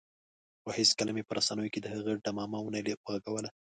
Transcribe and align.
خو 0.61 0.69
هېڅکله 0.77 1.11
مې 1.15 1.23
په 1.25 1.33
رسنیو 1.37 1.71
کې 1.73 1.79
د 1.81 1.87
هغه 1.93 2.11
ډمامه 2.25 2.59
ونه 2.61 2.79
غږوله. 3.09 3.49